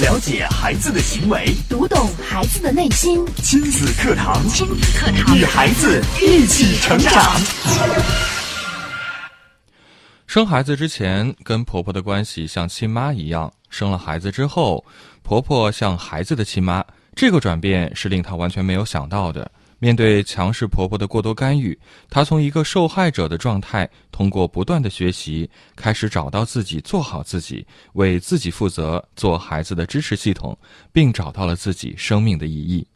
[0.00, 3.24] 了解孩子的行为，读懂孩子的内心。
[3.36, 7.40] 亲子课堂，亲子课堂，与孩子一起成长。
[10.26, 14.84] 生孩子之前跟婆婆的关系像亲妈一样，生了孩子之后，
[15.22, 16.84] 婆婆像孩子的亲妈，
[17.14, 19.48] 这个转变是令她完全没有想到的。
[19.84, 21.78] 面对强势婆婆的过多干预，
[22.08, 30.56] 她从一个受害者的状态，通过不断的学习，开始找到自己，做好自己，为自己负责，做孩子的支持系统，
[30.90, 32.86] 并找到了自己生命的意义。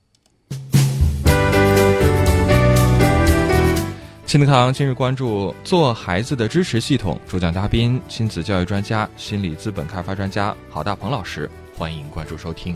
[4.24, 12.74] 亲子课堂今日关注做孩子的支持系统，主讲嘉宾亲子教育专家、心理资本开发专家郝大鹏老师，欢迎关注收听。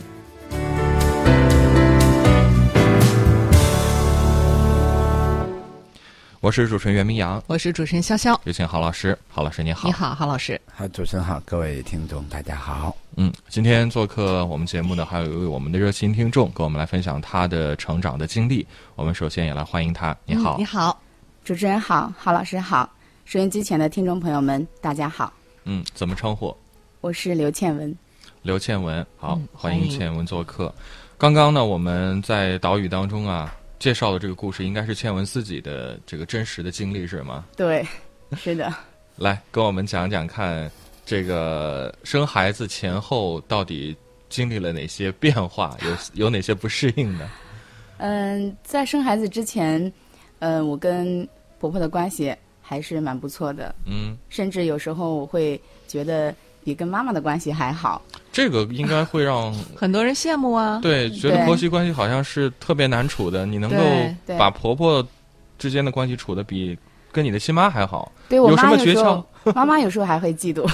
[6.42, 9.16] 我是主持人袁明阳，我是主持人潇潇，有请郝老师。
[9.28, 10.60] 郝老师你好，你好，郝老师。
[10.74, 12.96] 好，主持人好，各位听众大家好。
[13.14, 18.66] 嗯，今天做客我们节目的还有一位我们的热心听众，跟我们来分享他的成长的经历。
[18.96, 20.16] 我们首先也来欢迎他。
[20.24, 21.00] 你好，你好。
[21.44, 22.90] 主持人好，郝老师好，
[23.24, 25.32] 收音机前的听众朋友们，大家好。
[25.62, 26.52] 嗯，怎么称呼？
[27.00, 27.96] 我是刘倩文。
[28.42, 30.74] 刘倩文，好，欢迎倩文做客。
[31.16, 37.44] 刚刚呢，我们在岛屿当中啊，介绍的这个故事，应该是倩文自己的这个真实的经历，是吗？
[37.56, 37.84] 对，
[38.36, 38.72] 是的。
[39.16, 40.70] 来，跟我们讲讲看，
[41.04, 43.96] 这个生孩子前后到底
[44.28, 45.76] 经历了哪些变化，
[46.14, 47.28] 有有哪些不适应呢？
[47.98, 49.92] 嗯，在生孩子之前。
[50.38, 53.74] 嗯，我跟婆婆的关系还是蛮不错的。
[53.84, 56.32] 嗯，甚至有时候我会觉得
[56.64, 58.00] 比跟妈妈的关系还好。
[58.32, 60.78] 这个应该会让 很多人羡慕啊。
[60.82, 63.44] 对，觉得婆媳关系好像是特别难处的。
[63.46, 63.76] 你能够
[64.38, 65.06] 把婆婆
[65.58, 66.78] 之间的关系处的比
[67.10, 69.22] 跟你的亲妈还好，对我什么诀窍？
[69.54, 70.68] 妈妈有时候还会嫉妒。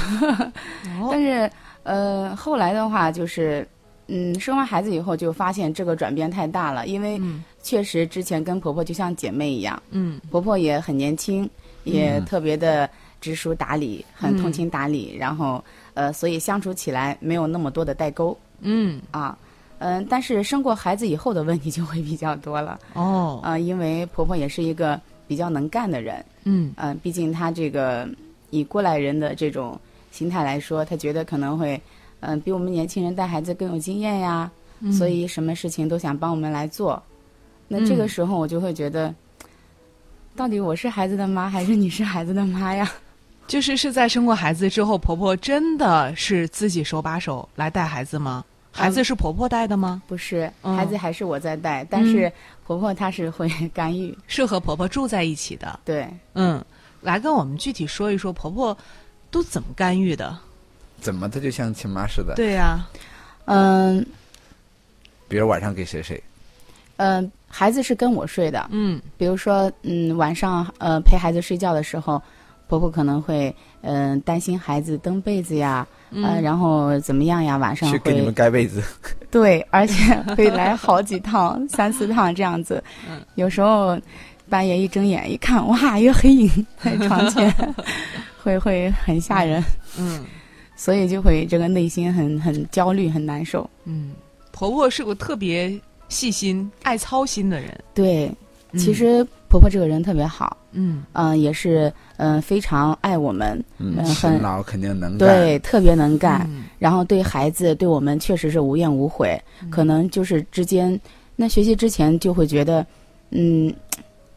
[1.11, 1.51] 但是
[1.83, 3.67] 呃，后来的话就是。
[4.11, 7.21] 嗯，生完孩子以后就发现这个转变太大了，因为
[7.63, 11.47] 确实之前跟婆婆就像姐妹一样，嗯，婆婆也很年轻，
[11.85, 12.89] 也特别的
[13.21, 15.63] 知书达理，很通情达理，然后
[15.95, 19.37] 呃，所以相处起来没有那么多的代沟，嗯啊，
[19.79, 28.09] 嗯，但是生过孩子以后的问题就会比较多了，哦，啊，因为婆婆也是一个比较能干的人，嗯嗯，毕竟她这个
[28.51, 29.79] 以过来人的这种
[30.11, 31.81] 心态来说，她觉得可能会。
[32.21, 34.51] 嗯，比我们年轻人带孩子更有经验呀，
[34.91, 37.01] 所以什么事情都想帮我们来做。
[37.69, 39.15] 那这个时候我就会觉得，
[40.35, 42.91] 到底我是孩子的妈还是你是孩子的妈呀？
[43.49, 48.45] 就是是在生过孩子之后，婆婆真的是自己手把手来带孩子吗？
[48.71, 50.01] 孩子是婆婆带的吗？
[50.07, 52.31] 不是，孩子还是我在带，但是
[52.65, 55.81] 婆婆她是会 干预，是和婆婆住在一起的。
[55.85, 56.65] 对，嗯，
[57.01, 58.77] 来跟我们具体说一说婆婆
[59.31, 60.39] 都怎么干预的。
[61.01, 62.35] 怎么她就像亲妈似的？
[62.37, 62.87] 对呀，
[63.47, 64.05] 嗯，
[65.27, 66.23] 比如晚上给谁睡？
[66.99, 68.69] 嗯，孩子是跟我睡的。
[68.71, 72.23] 嗯，比如说，嗯，晚上呃陪孩子睡觉的时候，
[72.69, 77.57] 婆婆可能会嗯担心孩子蹬被子呀，嗯，然后怎么样呀？
[77.57, 78.83] 晚上去给你们盖被子。
[79.31, 82.83] 对，而且 会来好几趟、三四趟这样子。
[83.09, 83.99] 嗯，有时候
[84.49, 86.49] 半夜一睁眼一看，哇，一个黑影
[86.83, 87.53] 在床前，
[88.43, 89.63] 会会很吓人。
[89.99, 90.25] 嗯。
[90.77, 93.69] 所以就会这个内心很很焦虑很难受。
[93.85, 94.13] 嗯，
[94.53, 95.77] 婆婆是个特别
[96.09, 97.77] 细心、爱操心的人。
[97.93, 98.31] 对，
[98.75, 100.57] 其实婆婆这个人特别好。
[100.73, 103.63] 嗯嗯，也是嗯非常爱我们。
[103.79, 105.19] 嗯，很老肯定能干。
[105.19, 106.49] 对，特别能干。
[106.79, 109.41] 然后对孩子对我们确实是无怨无悔。
[109.71, 110.99] 可能就是之间，
[111.37, 112.85] 那学习之前就会觉得，
[113.31, 113.73] 嗯，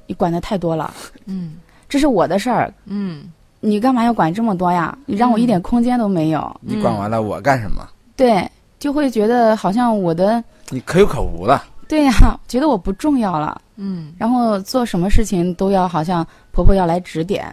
[0.08, 0.94] 你管的太多了。
[1.26, 1.56] 嗯，
[1.90, 2.74] 这是我的事儿。
[2.86, 3.32] 嗯。
[3.64, 4.98] 你干嘛要管这么多呀？
[5.06, 6.60] 你让我一点空间都没有。
[6.62, 7.88] 你管完了我干什么？
[8.16, 8.50] 对，
[8.80, 11.64] 就会觉得好像我的你可有可无了。
[11.88, 12.12] 对呀，
[12.48, 13.62] 觉得我不重要了。
[13.84, 17.46] 嗯，然后做什么事情都要好像婆婆要来指点。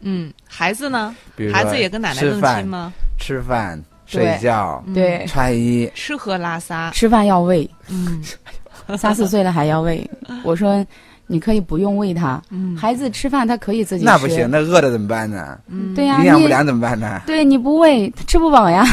[0.00, 1.14] 嗯，孩子呢？
[1.52, 2.92] 孩子也跟奶奶更亲吗？
[3.18, 6.90] 吃饭、睡觉、对穿衣、吃喝拉撒。
[6.92, 7.68] 吃饭要喂。
[7.88, 8.22] 嗯，
[8.96, 10.08] 三四岁了还要喂。
[10.44, 10.84] 我说。
[11.26, 12.38] 你可以不用喂他，
[12.78, 14.06] 孩子吃饭他可以自己吃。
[14.10, 15.58] 那不行，那饿了怎么办呢？
[15.96, 17.22] 对呀，营养不良怎么办呢？
[17.26, 18.84] 对，你不喂他吃不饱呀，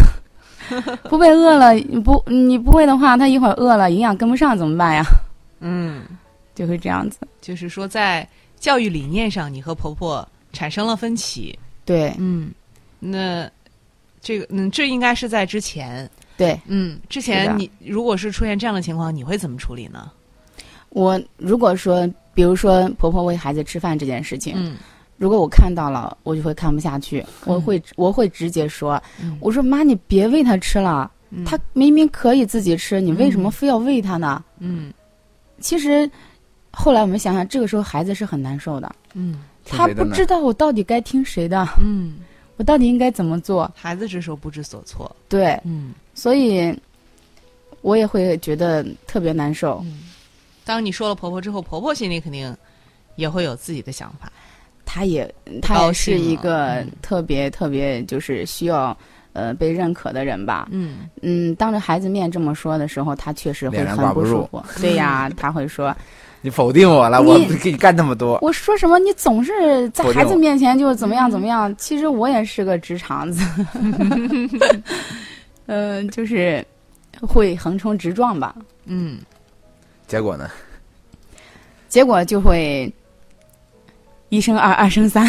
[1.09, 1.74] 不被饿了，
[2.06, 5.04] 不你不喂的话，他一会儿饿了，营养跟不上怎么办呀？
[5.62, 6.04] 嗯，
[6.54, 7.18] 就会这样子。
[7.40, 8.28] 就是说，在
[8.60, 11.58] 教育理念上，你和婆婆产生了分歧。
[11.86, 12.52] 对，嗯，
[13.00, 13.50] 那
[14.22, 16.10] 这个嗯，这应该是在之前。
[16.36, 20.12] 对，嗯，之前你如果是出现这样的情况，你会怎么处理呢？
[20.90, 22.06] 我如果说。
[22.34, 24.78] 比如说，婆婆喂孩子吃饭这件事情，嗯，
[25.18, 29.04] 如果我看到了，我就会看不下去，我会我会直接说，
[29.42, 34.42] 我说妈，你别喂他吃了，嗯他明明可以自己吃，你为什么非要喂他呢？
[34.60, 34.94] 嗯
[35.62, 36.10] 其实
[36.72, 39.44] 后来我们想想，这个时候孩子是很难受的，嗯。
[39.63, 42.16] 他不知道我到底该听谁的，嗯，
[42.58, 43.72] 我到底应该怎么做。
[43.75, 45.16] 孩子这时候不知所措。
[45.30, 45.94] 对，嗯。
[46.16, 46.75] 所以
[47.81, 49.80] 我也会觉得特别难受。
[49.86, 50.02] 嗯，
[50.66, 52.54] 当你说了婆婆之后，婆婆心里肯定
[53.16, 54.34] 也会有自己的想法。
[54.84, 55.31] 她也
[55.62, 56.92] 她也是一个嗯。
[57.04, 58.98] 特别特别就是需要
[59.33, 60.68] 呃被认可的人吧。
[60.72, 64.63] 嗯嗯，当着孩子面这么说的时候，他确实会很不舒服。
[64.81, 65.95] 对呀， 他会说
[66.42, 68.39] 你否定我了，我不给你干那么多。
[68.42, 71.74] 我说什么，你总是在孩子面前就怎么样怎么样。
[71.78, 73.44] 其实我也是个直肠子，
[75.68, 76.66] 嗯、 就是
[77.22, 78.56] 会横冲直撞吧。
[78.86, 79.19] 嗯
[80.07, 80.50] 结果呢？
[81.88, 82.92] 结果就会
[84.30, 85.28] 一生二，二生三。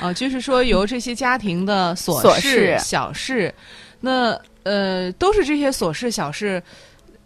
[0.00, 3.52] 哦， 就是说由这些家庭的琐琐事、小事，
[4.00, 6.62] 那呃都是这些琐事小事，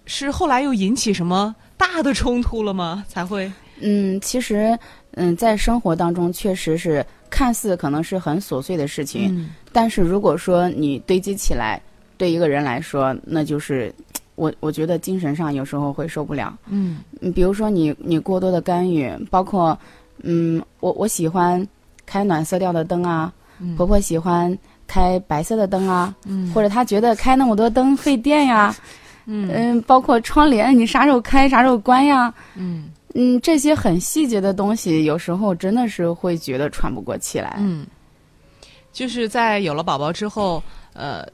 [0.07, 3.05] 是后来又引起什么大的冲突了吗？
[3.09, 3.51] 才会
[3.81, 4.79] 嗯，其实
[5.13, 11.81] 嗯，在生活当中确实是看似可能是很琐碎的事情，嗯但是如果说你堆积起来，
[12.17, 13.93] 对一个人来说，那就是
[14.37, 16.57] 我我觉得精神上有时候会受不了。
[16.69, 19.79] 嗯嗯，比如说你你过多的干预，包括
[20.23, 21.67] 嗯，我我喜欢
[22.07, 24.57] 开暖色调的灯啊，嗯婆婆喜欢
[24.87, 28.75] 开白色的灯啊，嗯或者她觉得开那么多灯费电呀，
[29.27, 37.57] 嗯嗯，包括窗帘你啥时候开啥时候关呀，嗯嗯，这些很细节的东西，有时候真的是会觉得喘不过气来。
[37.59, 37.87] 嗯，
[38.93, 40.63] 就是在有了宝宝之后，
[40.95, 41.27] 呃。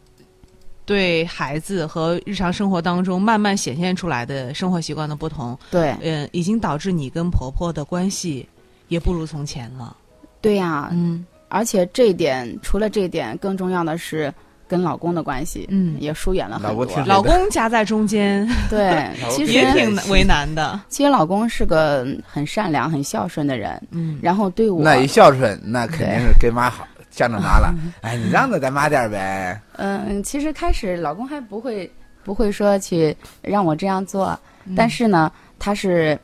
[0.85, 8.47] 对孩子和日常生活当中慢慢显现出来的生活习惯的不同，对嗯、已经导致你跟婆婆的关系
[8.89, 9.97] 也不如从前了。
[10.43, 11.25] 对呀，嗯。
[11.49, 14.33] 而且这一点，除了这一点，更重要的是
[14.67, 15.97] 跟老公的关系，嗯。
[16.01, 16.85] 也疏远了很多。
[16.85, 17.07] 老公挺。
[17.07, 20.81] 老公夹在中间，对，其实也挺为难的。
[20.89, 27.75] 其实老公是个很善良、很孝顺的人，嗯，然后对我，那一孝顺，那肯定是跟妈好，向着妈了。
[28.01, 29.61] 哎，你让着咱妈点儿呗。
[29.77, 31.91] 嗯，其实开始老公还不会
[32.25, 34.75] 不会说去让我这样做，嗯。
[34.75, 36.19] 但是呢，他是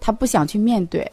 [0.00, 1.08] 他不想去面对，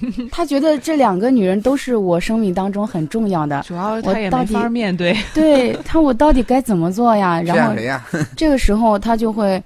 [0.30, 3.62] 他觉得这两个女人都是我生命当中很重要的。
[3.66, 5.16] 主要我他也没到底法面对。
[5.34, 7.40] 对他，我到底该怎么做呀？
[7.44, 8.04] 然后样谁呀？
[8.36, 9.62] 这个时候他就会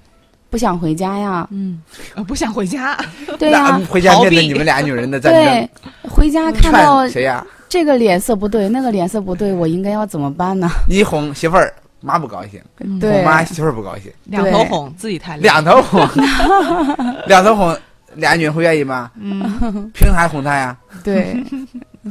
[0.49, 1.81] 不想回家呀，嗯，
[2.15, 2.97] 呃不想回家。
[3.39, 5.69] 对呀、那回家逃避面对你们俩女人的战对，，
[6.09, 7.45] 回家看到谁呀？
[7.69, 10.69] 这个脸色不对，那个脸色不对，我应该要怎么办呢？
[10.89, 12.59] 你哄媳妇儿，妈不高兴；
[12.99, 15.43] 对哄妈媳妇儿不高兴，两头哄，自己太累。
[15.43, 16.05] 两头哄，
[17.27, 17.77] 两头哄，
[18.15, 19.11] 俩女人会愿意吗？
[19.15, 20.77] 嗯凭啥哄她呀？
[21.03, 21.35] 对，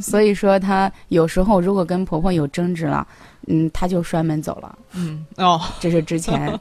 [0.01, 3.05] 所以说她有时候如果跟婆婆有争执了，
[3.47, 4.77] 嗯，她就摔门走了。
[4.93, 6.59] 嗯哦，这是之前，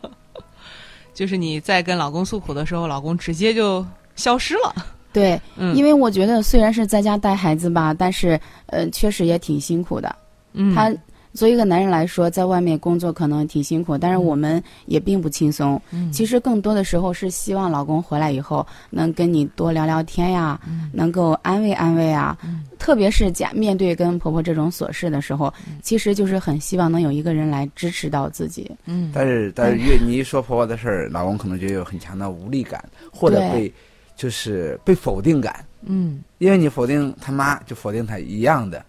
[1.15, 3.85] 就是你在跟老公诉苦的时候，老公直接就
[4.17, 4.75] 消失了。
[5.13, 10.15] 对， 嗯，因为我觉得虽然是在家带孩子吧，但是呃，确实也挺辛苦的。
[10.53, 10.93] 嗯他
[11.33, 15.81] 作为一个男人来说，在外面工作可能挺辛苦，但是我们也并不轻松。
[15.91, 16.11] 嗯。
[16.13, 20.91] 其实更多的时候是希望老公回来以后能跟你多聊聊天呀，嗯。
[20.93, 22.37] 能够安慰安慰啊。
[22.45, 22.65] 嗯。
[22.79, 25.79] 特别是家面对跟婆婆这种琐事的时候，嗯。
[25.83, 28.71] 其实就是很希望能有一个人来支持到自己。
[28.87, 29.11] 嗯。
[29.15, 33.53] 但是但是越你一说婆婆的事儿，老公可能就有很强的无力感，或者对。
[33.53, 33.75] 被
[34.17, 36.23] 就是被否定感，嗯。
[36.39, 38.85] 因为你否定他妈，就否定他一样的，嗯，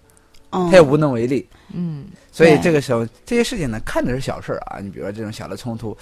[0.51, 1.47] 他也无能为力。
[1.73, 5.97] 嗯所以这个时候，这些事情呢，看着是小事儿啊，你比如说这种小的冲突，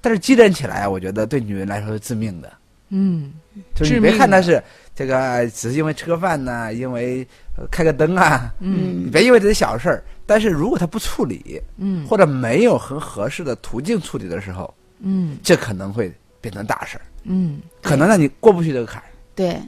[0.00, 2.52] 但是积攒起来啊，我觉得对女人来说是致命的。
[2.90, 3.32] 嗯
[3.74, 4.62] 就是你别看他是
[4.94, 10.04] 这个，只是因为吃个饭呐、因为、呃开个灯啊，嗯你别因为这些小事儿。
[10.26, 19.58] 但是如果他不处理，嗯或者没有很合适的途径处理的时候，嗯这可能会变成大事儿，嗯可能让你过不去这个坎儿，对。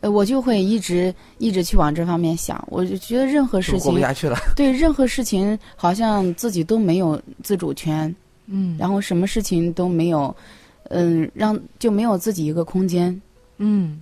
[0.00, 4.38] 呃，我就会一直一直去往这方面想，我就觉得任何事情，下去了。
[4.56, 8.14] 对任何事情好像自己都没有自主权，
[8.46, 10.34] 嗯，然后什么事情都没有，
[10.88, 13.20] 嗯，让就没有自己一个空间。
[13.58, 14.00] 嗯，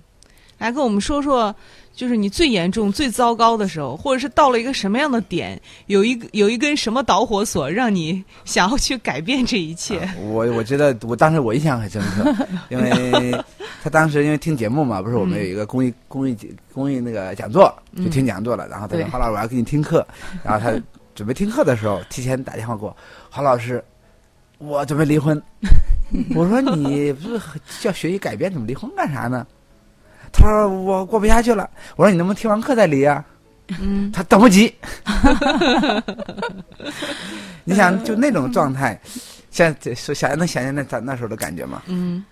[0.57, 1.53] 来跟我们说说，
[1.99, 9.99] 就是你最严重、最糟糕的时候，或者是到了一个什么样的点，有一个有一根什么导火索，让你想要去改变这一切。
[9.99, 12.33] 啊我我觉得我当时我印象很深刻，
[12.69, 13.37] 因为
[13.83, 16.37] 他当时因为听节目嘛，不是我们有一个公益公益
[16.71, 18.65] 公益那个讲座，就听讲座了。
[18.69, 20.07] 然后他说对郝老师我要给你听课，
[20.41, 20.81] 然后他
[21.13, 22.95] 准备听课的时候，提前打电话给我，
[23.29, 23.83] 郝老师，
[24.57, 25.37] 我准备离婚。
[26.33, 27.41] 我说你不是
[27.81, 29.45] 叫学习改变，怎么离婚干啥呢？
[30.31, 31.69] 他说我过不下去了。
[31.95, 33.23] 我说你能不能听完课再离啊？
[33.81, 34.73] 嗯 他等不及。
[37.63, 38.99] 你想，就那种状态，
[39.51, 41.81] 现在说想能想象那咱那时候的感觉吗？
[41.87, 42.23] 嗯，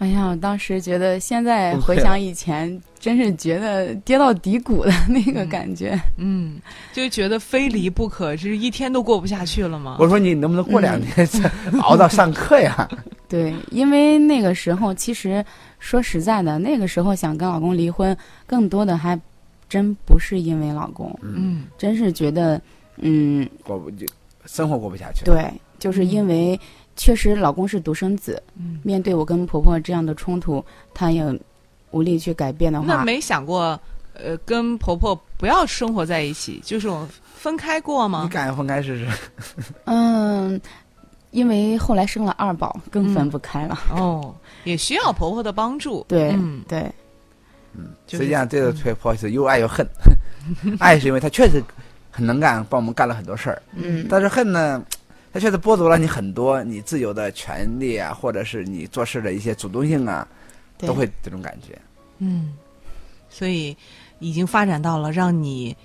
[0.00, 6.00] 哎呀，我当时觉得，现在回想以前，真是觉得跌到底谷的那个感觉。
[6.16, 6.58] 嗯，
[6.94, 9.98] 就觉得非离不可，这是一天都过不下去了吗？
[10.00, 11.50] 我说你能不能过两天再
[11.82, 12.88] 熬到上课呀？
[13.28, 15.44] 对，因为那个时候，其实
[15.78, 18.16] 说实在的，那个时候想跟老公离婚，
[18.46, 19.20] 更多的还
[19.68, 22.58] 真不是因为老公，嗯真是觉得，
[22.96, 24.06] 嗯，过不就
[24.46, 26.58] 生活过不下去。，对，就是因为
[27.00, 31.24] 确实老公是独生子，嗯，面对我跟婆婆这样的冲突，他也
[31.92, 33.80] 无力去改变的话，那没想过，
[34.12, 38.28] 呃，跟婆婆不要生活在一起，就是我分开过吗你？
[38.28, 39.08] 敢分开试试？
[39.86, 40.60] 嗯，
[41.30, 43.78] 因为后来生了二宝，更分嗯不开了。
[43.96, 46.04] 哦，也需要婆婆的帮助。
[46.06, 46.82] 对、嗯，对，
[48.06, 49.86] 就是实际上这个婆婆是又爱又恨，
[50.78, 51.64] 爱是因为她确实
[52.10, 54.84] 很能干，帮我们干了很多事儿，嗯，但是恨呢，
[55.32, 60.26] 她确实剥夺了你很多你自由的权利啊，或者是你做事的一些主动性啊，
[60.78, 61.78] 都会这种感觉。
[62.18, 62.54] 嗯，
[63.28, 63.76] 所以
[64.18, 65.76] 已经发展到了让你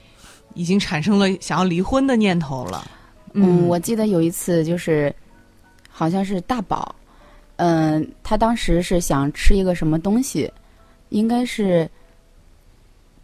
[0.56, 2.90] 已经产生了想要离婚的念头了。
[3.34, 5.14] 嗯，我记得有一次就是，
[5.90, 6.96] 好像是大宝，
[7.58, 10.52] 嗯、他当时是想吃一个什么东西，
[11.10, 11.88] 应该是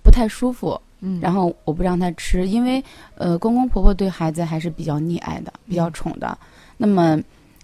[0.04, 2.84] 不太舒服，嗯，然后我不让他吃，因为
[3.16, 6.38] 呃公公婆婆对孩子还是比较溺爱的，比较宠的。
[6.78, 7.20] 那么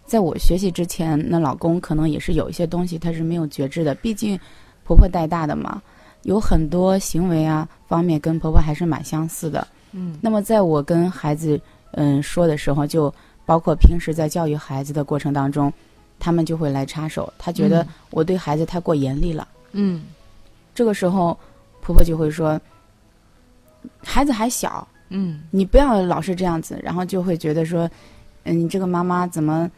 [0.05, 4.39] 在我学习之前，那老公可能也是有一些东西他是没有觉知的，毕竟
[4.83, 5.81] 婆婆带大的嘛，
[6.23, 9.67] 有很多行为啊方面跟婆婆还是蛮相似的。
[9.91, 11.59] 嗯那么在我跟孩子
[11.91, 13.13] 嗯说的时候，就
[13.45, 15.71] 包括平时在教育孩子的过程当中，
[16.19, 19.47] 他们就会来插手，他觉得我对孩子太过严厉了。
[19.73, 20.03] 嗯
[20.73, 21.37] 这个时候，
[21.81, 22.59] 婆婆就会说，
[24.03, 25.41] 孩子还小，嗯。
[25.51, 27.89] 你不要老是这样子，然后就会觉得说，
[28.43, 29.69] 嗯，你这个妈妈怎么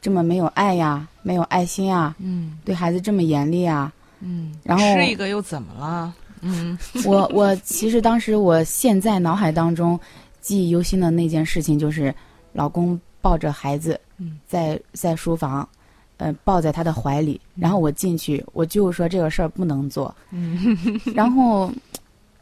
[0.00, 2.58] 这么没有爱呀，没有爱心啊，嗯。
[2.64, 3.92] 对孩子这么严厉啊？
[4.20, 6.14] 嗯，然后吃一个又怎么了？
[6.40, 6.76] 嗯。
[7.04, 9.98] 我我其实当时我现在脑海当中
[10.40, 12.14] 记忆犹新的那件事情就是，
[12.52, 14.38] 老公抱着孩子嗯。
[14.46, 15.68] 在在书房，
[16.16, 20.76] 呃，抱在他的怀里，然后我进去，我就说这个事儿不能做，嗯。
[21.14, 21.70] 然后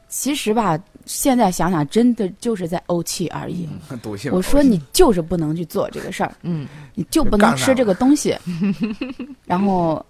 [0.09, 3.67] 其实吧，现在想想真的就是在怄气而已。
[4.03, 4.31] 赌性。
[4.33, 8.37] 我说你就是不能去做这个事儿，嗯，你就不能吃这个东西。
[9.47, 10.05] 然后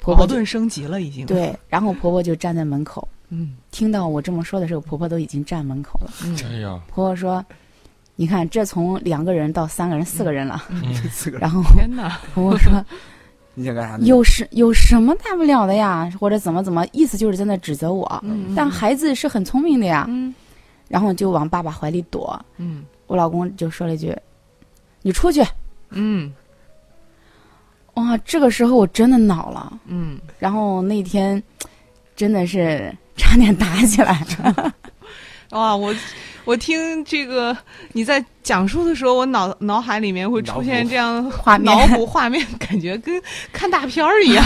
[0.00, 6.10] 婆婆就矛盾升级了已经。，对，然后婆婆就站在门口，嗯听到我这么说的时候，婆婆都已经站门口了。
[6.24, 7.44] 嗯哎呀，婆婆说
[8.14, 10.62] ：“你看，这从两个人到三个人、四个人了。
[11.02, 12.84] 这四个人，然后天哪， 婆婆说
[13.58, 14.06] 你想干啥呢？
[14.06, 16.08] 有什有什么大不了的呀？
[16.20, 18.20] 或者怎么怎么，意思就是在那指责我。
[18.22, 20.04] 嗯但孩子是很聪明的呀。
[20.08, 20.32] 嗯
[20.88, 22.38] 然后就往爸爸怀里躲。
[22.58, 24.16] 嗯我老公就说了一句
[25.02, 25.42] ：“你出去。
[25.90, 26.32] 嗯”
[27.94, 29.80] 哇，这个时候我真的恼了。
[29.86, 31.42] 嗯，然后那天
[32.14, 34.74] 真的是差点打起来了。
[35.52, 35.94] 哇，我
[36.46, 37.54] 我听这个
[37.92, 43.20] 你在讲述的时候，我脑脑海里面会出现这样画面脑补画面，感觉跟
[43.52, 44.44] 看大片儿一样。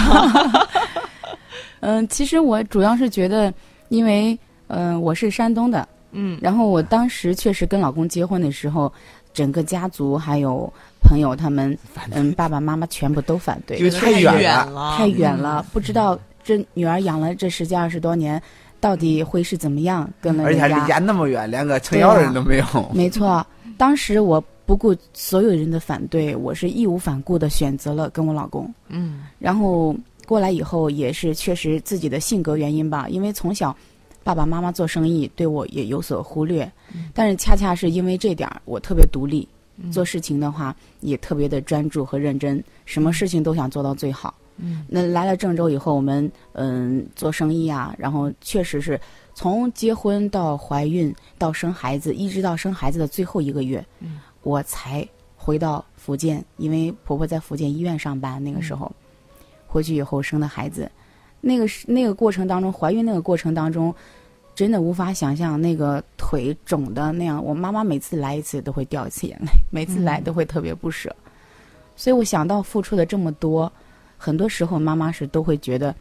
[1.81, 3.53] 嗯，其实我主要是觉得，
[3.91, 4.37] 因为
[4.69, 8.91] 嗯、呃我是山东的，嗯然后我当时确实跟老公结婚的时候，
[9.33, 11.77] 整个家族还有朋友他们，
[12.13, 18.43] 嗯，爸爸妈妈全部都反对，因为太太远了，太远了，不知道这女儿养了这十几二十多年，
[18.81, 20.87] 到底会是怎么样跟了而且还离家。
[20.87, 22.65] 家那么远，连个撑腰的人都没有。
[22.93, 23.47] 没错，
[23.77, 28.73] 当时我不顾所有人的反对，我是义无反顾的选择了跟我老公。
[28.89, 29.95] 嗯然后
[30.27, 33.77] 过来以后，也是确实自己的性格原因吧，因为从小
[34.23, 36.71] 爸爸妈妈做生意，对我也有所忽略。
[37.13, 39.49] 但是恰恰是因为这点儿，我特别独立，
[39.91, 44.33] 做事情的话也特别的专注和认真，什么事情都想做到最好。
[44.63, 49.01] 嗯那来了郑州以后，我们嗯做生意啊，然后确实是
[49.35, 58.91] 从结婚到怀孕到生孩子，一直到生孩子的最后一个月，嗯我才回到福建，因为婆婆在福建医院上班，那个时候、
[59.67, 60.91] 回去以后生的孩子，
[61.41, 63.95] 那个是那个过程当中，怀孕那个过程当中。
[64.53, 71.15] 真的无法想象那个腿肿的那样，我妈妈每次来一次都会掉一次眼泪，每次来都会特别不舍。
[71.97, 73.73] 所以我想到付出的这么多，
[74.23, 75.95] 很多时候妈妈是都会觉得，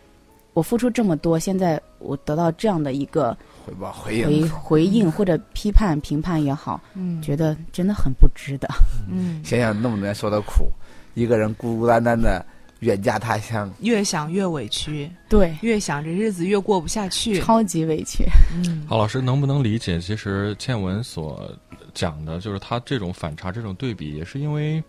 [0.53, 3.35] 我付出这么多，现在我得到这样的一个
[3.65, 8.67] 回报回回应，回应或者批判评判也好，嗯觉得真的很不值得。
[9.09, 10.69] 嗯，想想那么多年受的苦，
[11.13, 12.45] 一个人孤孤单单的
[12.81, 17.39] 远嫁他乡，越想越委屈，对，越想这日子越过不下去。
[17.39, 18.25] 超级委屈。
[18.53, 19.99] 嗯郝老师能不能理解？
[19.99, 21.49] 其实倩文所
[21.93, 24.83] 讲的，就是他这种反差、这种对比，也是因为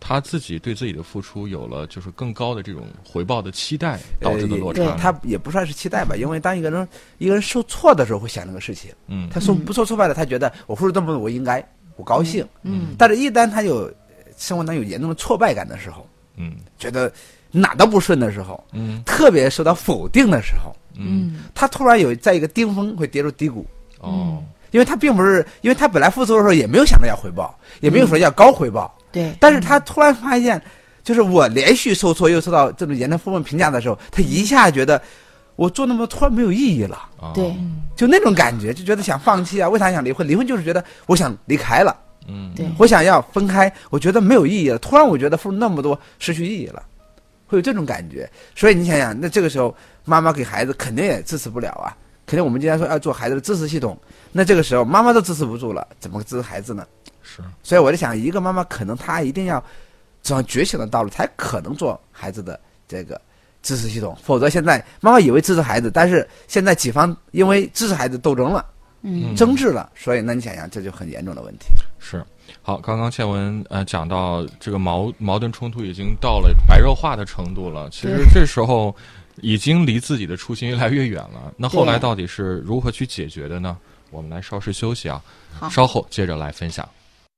[0.00, 4.82] 他自己对自己的付出有了就是更高的这种回报的期待，导致的落差。
[4.82, 4.96] 呃。
[4.96, 6.88] 他也不算是期待吧，因为当一个人
[7.18, 9.28] 一个人受挫的时候会想这个事情，嗯。
[9.30, 11.64] 他受不受挫败了，他觉得我付出这么多，我应该
[11.96, 13.92] 我高兴，嗯但是一旦他有
[14.36, 16.56] 生活当中有严重的挫败感的时候，嗯。
[16.78, 17.12] 觉得
[17.50, 19.02] 哪都不顺的时候，嗯。
[19.04, 21.40] 特别受到否定的时候，嗯。
[21.54, 23.66] 他突然有在一个顶峰会跌入低谷，
[24.00, 24.42] 哦。
[24.70, 30.60] 因为他并不是，因为他本来付出的时候也没有想着要回报，也没有说要高回报，对，但是他突然发现，
[31.02, 35.00] 就是我连续受挫又受到这种严重负面评价的时候，他一下觉得
[35.56, 37.54] 我做那么多突然没有意义了，哦对，
[37.96, 39.68] 就那种感觉，就觉得想放弃啊。
[39.68, 40.26] 为啥想离婚？
[40.26, 41.94] 离婚就是觉得我想离开了，
[42.28, 44.78] 嗯对我想要分开，我觉得没有意义了。
[44.78, 46.82] 突然我觉得付出那么多失去意义了，
[47.46, 48.30] 会有这种感觉。
[48.54, 49.74] 所以你想想，那这个时候
[50.04, 53.98] 妈妈给孩子肯定也支持不了啊，肯定我们经常说要做孩子的支持系统，
[54.32, 56.86] 那这个时候妈妈都支持不住了，怎么支持孩子呢？
[57.22, 59.60] 是所以我就想，一个妈妈可能她一定要
[60.22, 62.58] 走上觉醒的道路，才可能做孩子的
[62.88, 63.20] 这个
[63.62, 64.16] 支持系统。
[64.22, 68.64] 否则，现在妈妈以为支持孩子，但是现在几方因为支持孩子斗争了、
[69.02, 71.66] 嗯争执了，所以那你想想，这就很严重的问题。
[71.98, 72.24] 是。
[72.62, 78.94] 好，刚刚倩文呃讲到这个矛矛盾冲突已经到了白热化的程度了，其实这时候
[79.36, 81.52] 已经离自己的初心越来越远了。
[81.56, 83.76] 那后来到底是如何去解决的呢？
[84.10, 85.22] 我们来稍事休息啊，
[85.70, 86.86] 稍后接着来分享。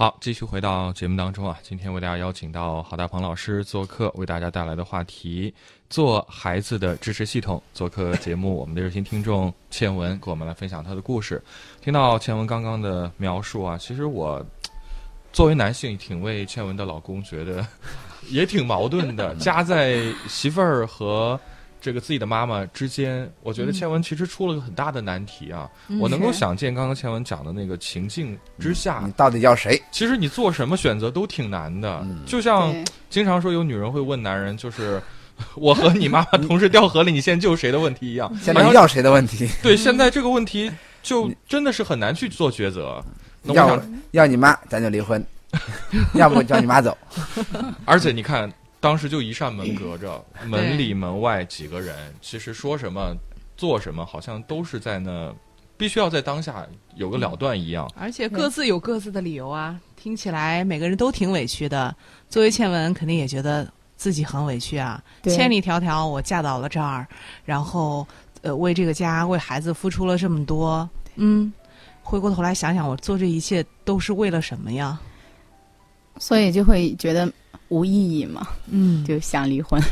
[0.00, 5.52] 好，继续回到节目当中啊，今天为大家邀请到郝大鹏老师做客，为大家带来的话题
[5.90, 7.62] “做孩子的支持系统”。
[7.74, 11.42] 做客节目，我们的热心听众倩文给我们来分享她的故事。
[11.82, 14.42] 听到倩文刚刚的描述啊，其实我
[15.34, 17.66] 作为男性，挺为倩文的老公觉得
[18.30, 21.38] 也挺矛盾的， 夹在媳妇儿和
[21.80, 25.68] 这个自己的妈妈之间，我觉得倩文其实出了个很大的难题啊。
[25.98, 29.80] 我能够想见刚刚倩文讲的那个情境之下，你到底要谁？
[29.90, 32.74] 其实你做什么选择都挺难的，嗯就像
[33.08, 35.02] 经常说有女人会问男人，就是
[35.56, 38.30] 我和你妈妈同时掉河里，你先救谁的问题一样。
[38.42, 39.48] 现在要谁的问题？
[39.62, 40.70] 对现在这个问题
[41.02, 43.02] 就真的是很难去做抉择。
[43.44, 45.18] 要，要你妈，咱就离婚；
[46.12, 46.94] 要不叫你妈走。
[47.86, 53.14] 而且你看，当时就一扇门隔着，门里门外几个人，其实说什么
[53.54, 55.34] 做什么，好像都是在那，
[55.76, 56.66] 必须要在当下
[56.96, 57.86] 有个了断一样。
[57.94, 61.94] 而且各自有各自的理由啊，听起来每个人都挺委屈的。
[62.30, 67.06] 作为倩文，肯定也觉得自己很委屈啊，千里迢迢我嫁到了这儿，
[67.44, 68.06] 然后
[68.40, 71.52] 呃为这个家为孩子付出了这么多，嗯，
[72.02, 74.98] 回过头来想想，我做这一切都是为了什么呀？
[76.20, 77.28] 所以就会觉得
[77.70, 79.82] 无意义嘛，嗯就想离婚。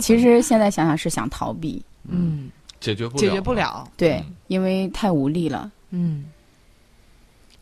[0.00, 3.52] 其实现在想想是想逃避，嗯，解决不了，解决不。
[3.52, 5.70] 了，对嗯，因为太无力了。
[5.90, 6.24] 嗯。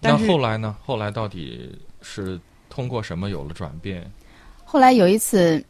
[0.00, 0.76] 那但后来呢？
[0.84, 1.70] 后来到底
[2.02, 4.10] 是通过什么有了转变？
[4.64, 5.64] 后来有一次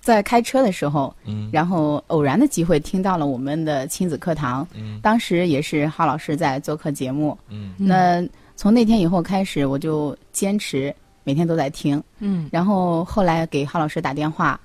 [0.00, 7.36] 在开车的时候，嗯，然后偶然的机会听到了我们的亲子课堂，嗯当时也是哈老师在做客节目。
[7.48, 12.02] 嗯嗯那从那天以后开始，我就坚持每天都在听。
[12.18, 14.58] 嗯然后后来给郝老师打电话，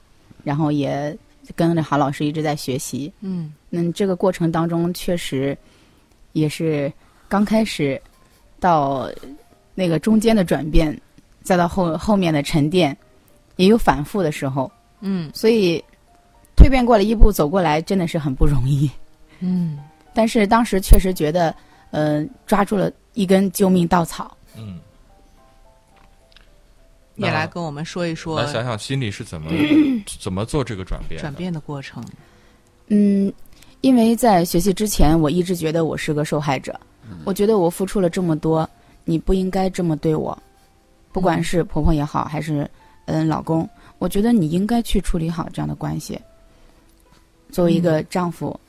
[0.44, 1.16] 然后也
[1.56, 3.12] 跟着郝老师一直在学习。
[3.22, 5.58] 嗯嗯，这个过程当中确实
[6.34, 6.92] 也是
[7.28, 8.02] 刚开始
[8.60, 9.10] 到
[9.76, 11.00] 那个中间的转变，
[11.44, 12.96] 再到后后面的沉淀，
[13.58, 15.84] 也有反复的时候，嗯所以
[16.56, 18.90] 蜕变过了一步走过来，真的是很不容易。
[19.40, 19.78] 嗯
[20.14, 21.54] 但是当时确实觉得，
[21.92, 24.36] 呃，抓住了一根救命稻草。
[24.58, 24.80] 嗯，
[27.18, 29.52] 也来跟我们说一说来想想心里是怎么
[30.20, 31.20] 怎么做这个转变？
[31.20, 32.04] 转变的过程。
[32.88, 33.32] 嗯，
[33.82, 36.80] 因为在学习之前，我一直觉得我是个受害者。
[37.24, 38.70] 我觉得我付出了这么多，
[39.06, 40.38] 你不应该这么对我，
[41.12, 42.70] 不管是婆婆也好，还是
[43.06, 46.20] 嗯老公，我觉得你应该去处理好这样的关系。
[47.50, 48.60] 作为一个丈夫，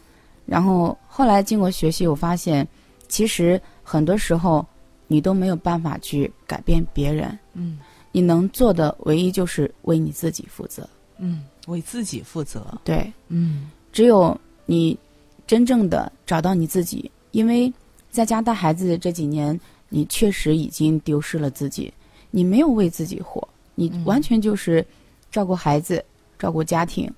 [0.46, 2.66] 然后后来经过学习，我发现
[3.08, 4.64] 其实很多时候
[5.08, 7.80] 你都没有办法去改变别人，嗯
[8.18, 10.88] 你能做的唯一就是为你自己负责。
[11.18, 12.66] 嗯为自己负责。
[12.83, 14.98] 对，嗯只有你
[15.46, 17.72] 真正的找到你自己，因为
[18.11, 21.92] 在家带孩子这几年，你确实已经丢失了自己，
[22.33, 24.85] 你没有为自己活，你嗯完全就是
[25.31, 26.04] 照顾孩子、
[26.40, 27.09] 照顾家庭，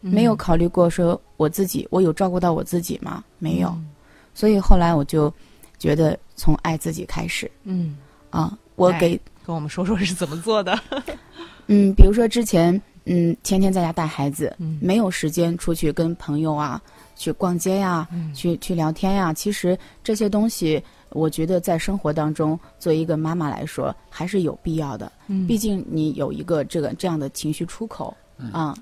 [0.00, 3.22] 嗯没有考虑过说我自己，我有照顾到我自己吗？
[3.38, 3.68] 没有。
[3.68, 3.88] 嗯
[4.34, 5.32] 所以后来我就
[5.78, 7.96] 觉得从爱自己开始嗯，
[8.30, 10.78] 啊，我爱给跟我们说说是怎么做的。
[11.66, 16.80] 嗯，比如说之前嗯天天在家带孩子，嗯没有时间出去跟朋友啊
[17.16, 25.10] 去逛街呀、嗯去去聊天呀、其实这些东西，我觉得在生活当中，作为一个妈妈来说，还是有必要的。
[25.26, 28.16] 嗯毕竟你有一个这个这样的情绪出口
[28.52, 28.74] 啊、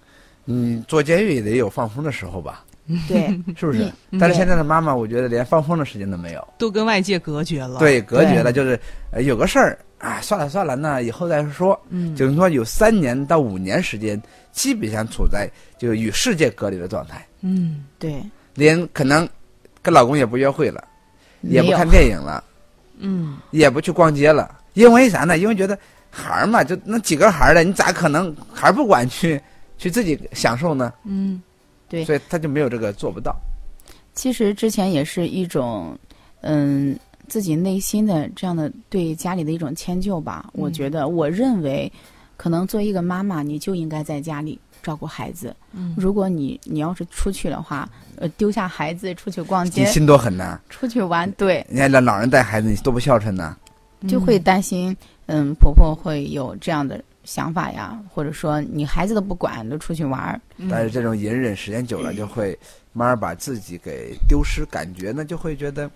[0.44, 2.64] 嗯，坐监狱也得有放风的时候吧？
[3.08, 3.26] 对，
[3.58, 3.92] 是不是？
[4.12, 8.78] 嗯但是现在的妈妈，我觉得连放风的时间都没有，都跟外界隔绝了。，对，隔绝了，就是
[9.10, 11.78] 呃有个事儿啊，算了算了，那以后再说。
[11.88, 14.20] 嗯，就是说有三年到五年时间，
[14.52, 18.22] 基本上处在就与世界隔离的状态，嗯对，
[18.54, 19.28] 连可能
[19.82, 20.84] 跟老公也不约会了，
[21.42, 22.44] 也不看电影了，
[22.98, 25.38] 嗯也不去逛街了，因为啥呢？
[25.38, 25.78] 因为觉得
[26.10, 29.40] 孩儿嘛，就那几个孩儿的，你咋可能孩儿不管去
[29.78, 30.92] 去自己享受呢？
[31.04, 31.42] 嗯
[31.88, 33.34] 对所以他就没有这个做不到。
[34.12, 35.96] 其实之前也是一种，
[36.40, 36.98] 嗯，
[37.28, 40.48] 自己内心的这样的对家里的一种迁就吧。
[40.52, 41.90] 我觉得，我认为，
[42.36, 45.54] 可能作为一个妈妈，你就应该在家里照顾孩子。
[45.72, 50.58] 嗯如果你你要是出去的话，呃，丢下孩子出去逛街你、心多狠呐！
[50.68, 53.56] 出去玩，对，你看老老人带孩子，你多不孝顺呐！
[54.08, 60.40] 就会担心，嗯，婆婆会有这样的想法呀，或者说你孩子都不管，都出去玩儿。
[60.58, 62.56] 嗯但是这种隐忍时间久了，就会
[62.92, 65.90] 慢慢把自己给丢失，感觉呢就会觉得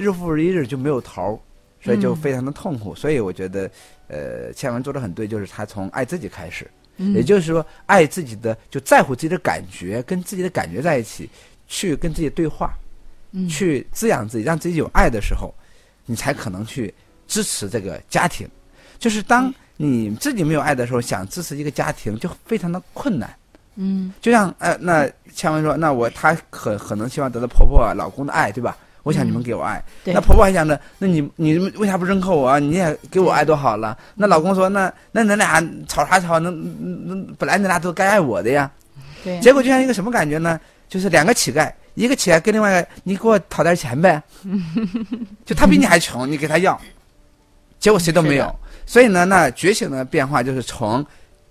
[0.00, 1.38] 日复一日就没有头儿，
[1.84, 2.94] 所以就嗯非常的痛苦。
[2.94, 3.70] 所以我觉得，
[4.08, 11.28] 呃，倩文做的很对，就是他从爱自己开始，嗯也就是说，爱自己的就在乎自己的感觉，跟自己的感觉在一起，
[11.68, 12.72] 去跟自己对话，
[13.32, 15.54] 嗯去滋养自己，让自己有爱的时候，
[16.06, 16.92] 你才可能去
[17.28, 18.48] 支持这个家庭。
[18.98, 23.34] 就是当你自己没有爱的时候，想支持一个家庭就非常的困难。
[23.76, 28.76] 嗯就像呃，那倩文说，那我她可可能希望得到婆婆、啊、老公的爱，对吧？
[29.02, 32.58] 我想你们给我爱，对那婆婆还想着，那你你为啥不认可我啊？
[32.58, 33.96] 你也给我爱多好了。
[34.14, 36.38] 那老公说，那那恁俩吵啥吵？
[36.38, 38.70] 那那那本来你俩都该爱我的呀。
[39.24, 40.58] 对，结果就像一个什么感觉呢？
[40.88, 44.22] 就是两个乞丐，一个乞丐跟另外一个，你给我讨点钱呗。
[45.46, 46.78] 就他比你还穷，你给他要，
[47.78, 48.54] 结果谁都没有。
[48.86, 51.04] 所以呢，那觉醒的变化就是从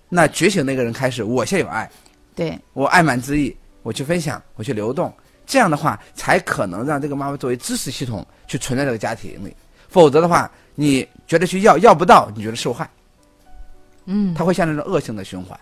[0.08, 1.90] 那觉醒那个人开始，我先有爱。
[2.34, 5.12] 对，我爱满之意，我去分享，我去流动，
[5.50, 9.52] 这样的话才可能让这个妈妈作为支持系统去存在这个家庭里。
[9.88, 12.88] 否则的话，你觉得去要要不到，你觉得受害，
[14.04, 15.58] 嗯它会像那种恶性的循环。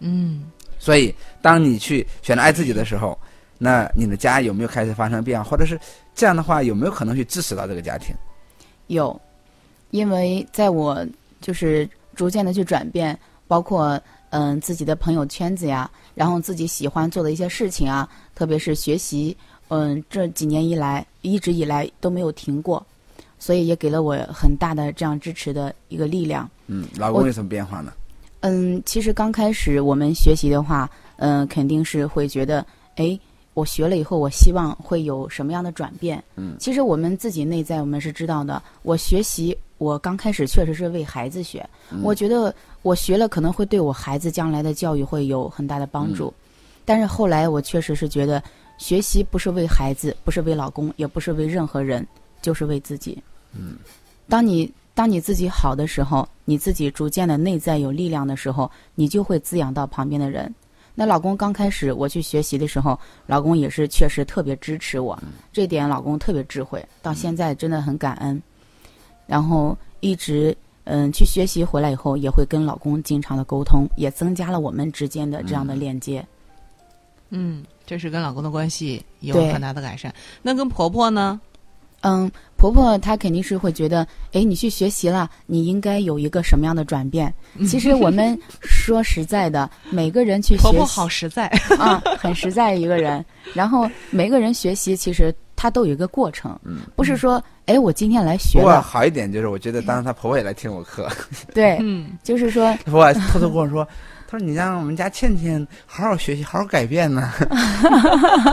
[0.00, 0.44] 嗯
[0.78, 3.18] 所以，当你去选择爱自己的时候，
[3.56, 5.80] 那你的家有没有开始发生变化，或者是
[6.14, 8.14] 这样的话，有没有可能去支持到这个家庭？
[8.88, 9.18] 有，
[9.90, 11.06] 因为在我
[11.40, 13.98] 就是逐渐的去转变，包括
[14.28, 19.34] 嗯自己的朋友圈子呀，然后自己喜欢做的一些事情啊，特别是学习，
[19.68, 22.86] 嗯这几年以来一直以来都没有停过，
[23.38, 26.46] 所以也给了我很大的这样支持的一个力量。
[26.66, 27.90] 嗯，老公有什么变化呢？
[28.40, 33.18] 嗯，其实刚开始我们学习的话，嗯，肯定是会觉得，哎，
[33.54, 36.22] 我学了以后，我希望会有什么样的转变？
[36.36, 38.62] 嗯其实我们自己内在我们是知道的。
[38.82, 46.28] 我学习，我刚开始确实是为孩子学，嗯我觉得我学了可能会对我孩子将来的教育会有很大的帮助。
[46.28, 46.34] 嗯
[46.86, 48.42] 但是后来我确实是觉得，
[48.76, 52.04] 学习不是为孩子，不是为老公，也不是为任何人，
[52.42, 53.22] 就是为自己。
[53.52, 53.76] 嗯，
[54.28, 60.52] 当你当你自己好的时候，你自己逐渐的内在有力量的时候，你就会滋养到旁边的人。
[61.00, 65.18] 那老公刚开始我去学习的时候，老公也是确实特别支持我，
[65.50, 68.42] 这点老公特别智慧，到现在真的很感恩。
[69.26, 76.22] 然后一直嗯去学习回来以后，也会跟老公经常的沟通，也增加了我们之间的这样的链接。
[77.30, 80.14] 嗯，这是跟老公的关系有很大的改善。
[80.42, 81.40] 那跟婆婆呢？
[82.02, 87.32] 嗯，婆婆她肯定是会觉得，哎，你去学习了，你应该有一个什么样的转变？
[87.68, 91.46] 其实我们说实在的，每个人去学习 婆婆好实在。
[91.78, 93.24] 啊，很实在一个人。
[93.54, 96.58] 然后每个人学习，其实他都有一个过程，
[96.96, 101.08] 不是说，哎，我今天来学不过，好一点就是，我觉得当时她婆婆也来听我课，
[101.54, 103.86] 对，嗯就是说， 婆婆偷偷跟我说，
[104.30, 107.32] 她说你让我们家倩倩好好学习，好好改变呢。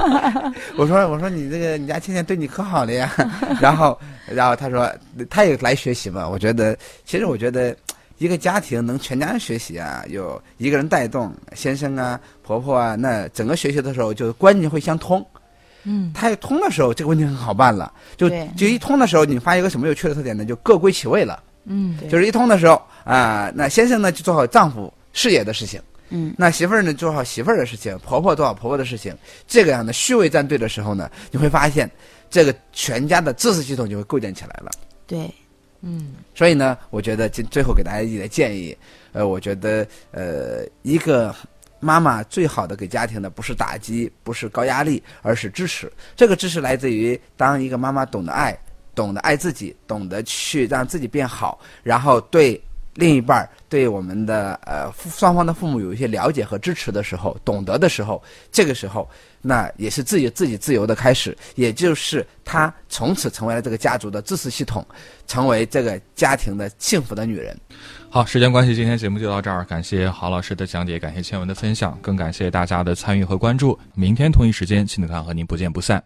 [0.76, 3.14] 我说我说你这个你家倩倩对你可好了呀。
[3.62, 4.92] 然后然后他说
[5.30, 6.28] 他也来学习嘛。
[6.28, 7.76] 我觉得其实我觉得
[8.18, 15.24] 一个家庭能全家人学习啊，有一个人带动，先生啊、婆婆啊，那整个学习的时候就观念会相通。
[15.84, 17.94] 嗯，它一通的时候，这个问题很好办了。
[18.18, 20.44] 就对就一通的时候，你发现一个什么有趣的特点呢？
[20.44, 21.44] 就各归其位了。
[21.70, 31.90] 嗯就是一通的时候啊、那先生呢就做好丈夫事业的事情，嗯，那媳妇儿呢做好媳妇儿的事情，婆婆做好婆婆的事情，这个样的序位站队的时候呢，你会发现
[32.30, 34.70] 这个全家的知识系统就会构建起来了。
[35.08, 35.34] 对，
[35.82, 38.78] 嗯所以呢，我觉得今最后给大家一点建议，
[39.12, 41.34] 呃，我觉得呃，一个
[41.80, 45.92] 妈妈最好的给家庭的不是打击，不是高压力，而是支持。
[46.16, 48.56] 这个支持来自于当一个妈妈懂得爱，
[48.94, 52.62] 懂得爱自己，懂得去让自己变好，然后对
[52.98, 59.08] 另一半、对我们的呃双方的父母有一些了解和支持的时候，懂得的时候，这个时候，
[59.40, 64.84] 那也是自己自己自由的开始，也就是她从此成为了这个家族的支持系统，
[65.28, 67.56] 成为这个家庭的幸福的女人。
[68.10, 69.64] 好，时间关系，今天节目就到这儿。
[69.66, 73.78] 感谢郝老师的讲解，感谢倩文的分享，更感谢大家的参与和关注。
[73.94, 76.04] 明天同一时间，亲子课堂和您不见不散。